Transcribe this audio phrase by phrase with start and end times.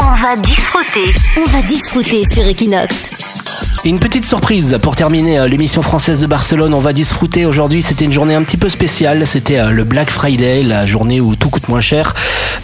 [0.00, 1.14] On va disfruter.
[1.36, 3.35] On va disfruter sur Equinox.
[3.86, 6.74] Une petite surprise pour terminer euh, l'émission française de Barcelone.
[6.74, 7.82] On va disfruter aujourd'hui.
[7.82, 9.24] C'était une journée un petit peu spéciale.
[9.28, 12.12] C'était euh, le Black Friday, la journée où tout coûte moins cher.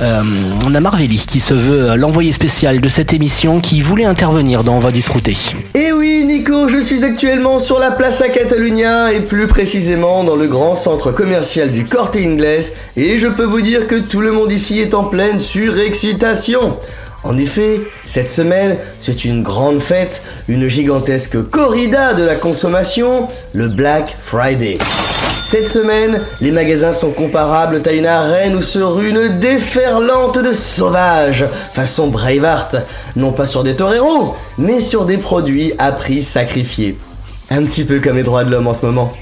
[0.00, 0.22] Euh,
[0.66, 4.74] on a Marvelli qui se veut l'envoyé spécial de cette émission qui voulait intervenir dans
[4.74, 5.36] On va disfruter.
[5.76, 10.48] Eh oui, Nico, je suis actuellement sur la Plaza Catalunya et plus précisément dans le
[10.48, 12.72] grand centre commercial du Corte Inglés.
[12.96, 16.78] Et je peux vous dire que tout le monde ici est en pleine surexcitation.
[17.24, 23.68] En effet, cette semaine, c'est une grande fête, une gigantesque corrida de la consommation, le
[23.68, 24.78] Black Friday.
[25.44, 30.52] Cette semaine, les magasins sont comparables à une arène où se rue une déferlante de
[30.52, 31.44] sauvages,
[31.74, 32.76] façon Braveheart,
[33.14, 36.98] non pas sur des toreros, mais sur des produits à prix sacrifiés.
[37.50, 39.12] Un petit peu comme les droits de l'homme en ce moment.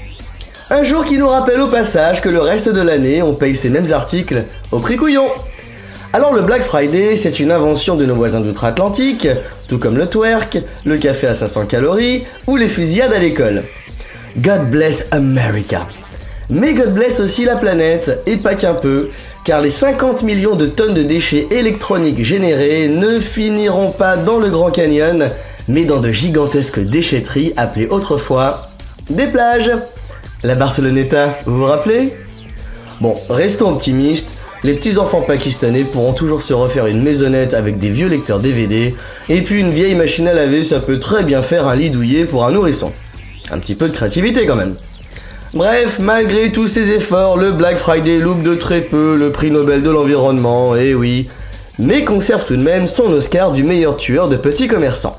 [0.71, 3.69] Un jour qui nous rappelle au passage que le reste de l'année, on paye ces
[3.69, 5.27] mêmes articles au prix couillon.
[6.13, 9.29] Alors le Black Friday, c'est une invention de nos voisins d'outre-Atlantique,
[9.69, 13.63] tout comme le twerk, le café à 500 calories ou les fusillades à l'école.
[14.37, 15.87] God bless America.
[16.49, 19.09] Mais God bless aussi la planète, et pas qu'un peu,
[19.45, 24.49] car les 50 millions de tonnes de déchets électroniques générés ne finiront pas dans le
[24.49, 25.29] Grand Canyon,
[25.69, 28.69] mais dans de gigantesques déchetteries appelées autrefois
[29.09, 29.71] des plages.
[30.43, 32.13] La Barceloneta, vous vous rappelez?
[32.99, 37.89] Bon, restons optimistes, les petits enfants pakistanais pourront toujours se refaire une maisonnette avec des
[37.89, 38.95] vieux lecteurs DVD,
[39.29, 42.25] et puis une vieille machine à laver, ça peut très bien faire un lit douillet
[42.25, 42.91] pour un nourrisson.
[43.49, 44.75] Un petit peu de créativité quand même.
[45.53, 49.81] Bref, malgré tous ces efforts, le Black Friday loupe de très peu le prix Nobel
[49.83, 51.27] de l'environnement, et oui,
[51.79, 55.17] mais conserve tout de même son Oscar du meilleur tueur de petits commerçants.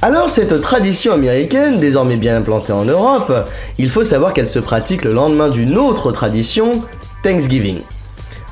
[0.00, 3.32] Alors cette tradition américaine, désormais bien implantée en Europe,
[3.78, 6.82] il faut savoir qu'elle se pratique le lendemain d'une autre tradition,
[7.22, 7.78] Thanksgiving.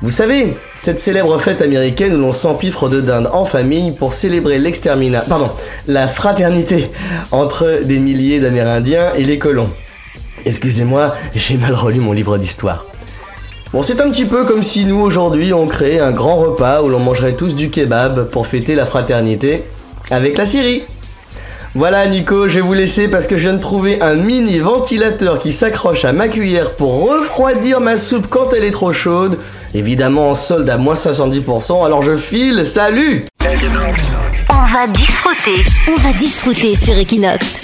[0.01, 4.57] Vous savez, cette célèbre fête américaine où l'on s'empiffre de dinde en famille pour célébrer
[4.57, 5.51] l'exterminat, pardon,
[5.85, 6.89] la fraternité
[7.29, 9.69] entre des milliers d'Amérindiens et les colons.
[10.43, 12.87] Excusez-moi, j'ai mal relu mon livre d'histoire.
[13.73, 16.89] Bon, c'est un petit peu comme si nous aujourd'hui on créait un grand repas où
[16.89, 19.65] l'on mangerait tous du kebab pour fêter la fraternité
[20.09, 20.81] avec la Syrie.
[21.73, 25.39] Voilà Nico, je vais vous laisser parce que je viens de trouver un mini ventilateur
[25.39, 29.39] qui s'accroche à ma cuillère pour refroidir ma soupe quand elle est trop chaude.
[29.73, 33.25] Évidemment en solde à moins 70%, alors je file, salut
[34.49, 35.63] On va disfruter.
[35.87, 37.61] On va disfruter sur Equinox.